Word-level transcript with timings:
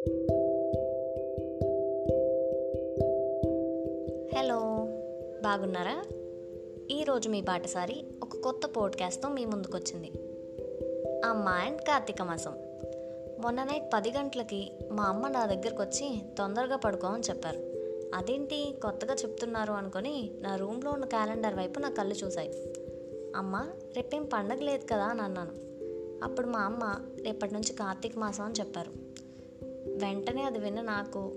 Hello 0.00 0.18
బాగున్నారా? 5.42 6.04
ఈరోజు 6.90 7.28
మీ 7.28 7.40
బాటసారి 7.40 8.04
ఒక 8.22 8.36
కొత్త 8.36 8.60
పోడ్కాస్ట్తో 8.76 9.28
మీ 9.28 9.44
ముందుకొచ్చింది. 9.44 10.10
అమ్మ 11.24 11.48
అండ్ 11.48 11.80
కార్తీక 11.80 12.22
మాసం. 12.22 12.52
మొన్న 13.40 13.64
నైట్ 13.64 13.84
పది 13.94 14.10
గంటలకి 14.10 14.72
మా 14.92 15.04
అమ్మ 15.04 15.28
నా 15.28 15.46
దగ్గరకు 15.46 15.82
వచ్చి 15.82 16.22
తొందరగా 16.38 16.76
పడుకోమని 16.76 17.22
చెప్పారు. 17.22 17.58
అదేంటి 18.14 18.74
కొత్తగా 18.82 19.14
చెప్తున్నారు 19.14 19.72
అనుకొని 19.72 20.30
నా 20.40 20.56
రూమ్లో 20.56 20.90
ఉన్న 20.90 21.04
క్యాలెండర్ 21.04 21.54
వైపు 21.54 21.78
నా 21.78 21.90
కళ్ళు 21.90 22.14
చూశాయి. 22.14 22.50
అమ్మ 23.36 23.68
రేపేం 23.96 24.24
పండగ 24.24 24.58
లేదు 24.58 24.84
కదా 24.84 25.04
అని 25.04 25.22
అన్నాను. 25.22 25.70
అప్పుడు 26.24 26.46
మా 26.46 26.58
అమ్మ 26.58 26.94
రేపటి 27.22 27.54
నుంచి 27.54 27.72
కార్తీక 27.72 28.18
మాసం 28.18 28.44
అని 28.44 28.54
చెప్పారు. 28.60 29.09
వెంటనే 29.86 30.42
అది 30.42 30.58
విన్న 30.58 30.80
నాకు 30.80 31.32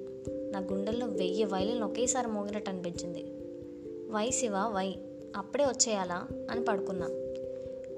నా 0.52 0.60
గుండెల్లో 0.60 1.08
వెయ్యి 1.08 1.44
వైలను 1.44 1.86
ఒకేసారి 1.86 2.28
మోగినట్టు 2.28 2.70
అనిపించింది. 2.70 3.24
వై 4.12 4.32
శివ 4.32 4.58
వై 4.58 4.96
అప్పుడే 5.36 5.66
వచ్చేయాలా 5.66 6.28
అని 6.52 6.64
పడుకున్నా. 6.64 7.08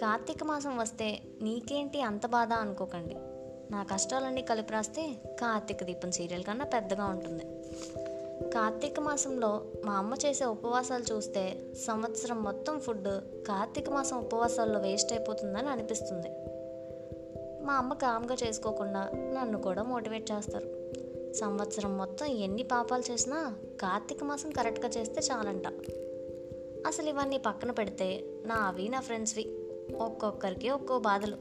కార్తీక 0.01 0.43
మాసం 0.43 0.77
వస్తే 0.77 1.19
నీకేంటి 1.41 2.01
అంత 2.01 2.25
బాధ 2.25 2.53
అనుకోకండి. 2.53 3.15
నా 3.71 3.83
కష్టాలన్నీ 3.83 4.41
కలిపి 4.41 4.73
రాస్తే 4.73 5.15
కార్తీక 5.41 5.83
దీపం 5.83 6.11
సీరియల్ 6.11 6.43
కన్నా 6.43 6.65
పెద్దగా 6.65 7.05
ఉంటుంది. 7.05 7.43
కార్తీక 8.49 8.99
మాసంలో 8.99 9.65
మా 9.85 9.93
అమ్మ 9.93 10.13
చేసే 10.25 10.45
ఉపవాసాలు 10.45 11.13
చూస్తే 11.13 11.57
సంవత్సరం 11.85 12.43
మొత్తం 12.43 12.79
ఫుడ్ 12.79 13.07
కార్తీక 13.47 13.89
మాసం 13.89 14.17
ఉపవాసాల్లో 14.17 14.79
వేస్ట్ 14.79 15.13
అయిపోతుందని 15.13 15.69
అనిపిస్తుంది. 15.69 16.27
మా 17.65 17.73
అమ్మ 17.73 17.93
కామ్గా 17.93 18.37
చేసుకోకుండా 18.43 19.11
నన్ను 19.15 19.61
కూడా 19.61 19.83
మోటివేట్ 19.83 20.31
చేస్తారు. 20.31 20.85
సంవత్సరం 21.33 21.97
మొత్తం 21.97 22.25
ఎన్ని 22.25 22.63
పాపాలు 22.63 23.11
చేసినా 23.11 23.55
కార్తీక 23.81 24.23
మాసం 24.23 24.49
కరెక్ట్గా 24.49 24.89
చేస్తే 24.89 25.21
చాలంట. 25.21 25.67
అసలు 26.87 27.09
ఇవన్నీ 27.09 27.37
పక్కన 27.37 27.71
పెడితే 27.71 28.23
నా 28.45 28.55
అవి 28.55 28.89
నా 28.89 28.99
ఫ్రెండ్స్వి 28.99 29.43
ఒక్కొక్కరికి 29.99 30.69
ఒక్కో 30.69 30.99
బాధలు. 30.99 31.37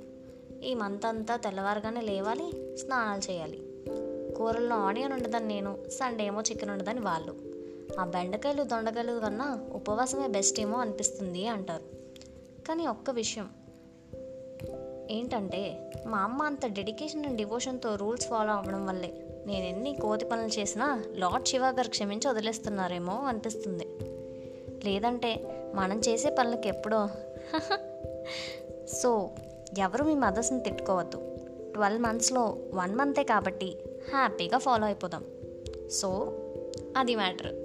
ఈ 0.65 0.75
మంత్ 0.75 1.07
అంతా 1.07 1.37
తెల్లవారుగానే 1.37 2.01
లేవాలి 2.01 2.77
స్నానాలు 2.77 3.33
చేయాలి. 3.33 3.63
కూరల్లో 4.35 4.77
ఆనియన్ 4.77 5.13
ఉండదని 5.13 5.47
నేను 5.47 5.79
సండే 5.89 6.25
ఏమో 6.25 6.41
చికెన్ 6.41 6.71
ఉండదని 6.71 7.01
వాళ్ళు. 7.01 7.35
ఆ 8.01 8.05
బెండకాయలు 8.05 8.63
దొండకాయలు 8.63 9.21
కన్నా 9.21 9.69
ఉపవాసమే 9.73 10.29
బెస్ట్ 10.29 10.61
ఏమో 10.61 10.79
అనిపిస్తుంది 10.79 11.47
అంటారు. 11.47 11.85
కానీ 12.67 12.87
ఒక్క 12.87 13.11
విషయం 13.11 13.51
ఏంటంటే 15.11 15.93
మా 16.07 16.19
అమ్మ 16.19 16.43
అంత 16.43 16.67
డెడికేషన్ 16.67 17.27
అండ్ 17.27 17.37
డివోషన్తో 17.37 17.95
రూల్స్ 17.95 18.29
ఫాలో 18.29 18.53
అవ్వడం 18.53 18.87
వల్లే. 18.87 19.13
నేను 19.47 19.65
ఎన్ని 19.65 19.95
కోతి 19.95 20.25
పనులు 20.25 20.61
చేసినా 20.61 21.05
లార్డ్ 21.15 21.49
శివ 21.49 21.67
గారు 21.67 21.89
క్షమించి 21.89 22.31
వదిలేస్తున్నారేమో 22.31 23.13
అనిపిస్తుంది. 23.13 23.89
లేదంటే 24.85 25.61
మనం 25.75 25.99
చేసే 25.99 26.31
పనులకి 26.31 26.69
ఎప్పుడో? 26.69 27.09
సో 28.87 29.31
ఎవరు 29.79 30.05
మీ 30.05 30.15
మదర్స్ని 30.15 30.61
తిట్టుకోవద్దు. 30.61 31.37
ట్వెల్వ్ 31.75 32.03
మంత్స్లో 32.03 32.59
వన్ 32.75 32.95
మంతే 32.95 33.23
కాబట్టి 33.23 33.79
హ్యాపీగా 34.11 34.59
ఫాలో 34.59 34.87
అయిపోదాం. 34.87 35.25
సో 35.91 36.39
అది 36.97 37.17
మ్యాటర్. 37.17 37.64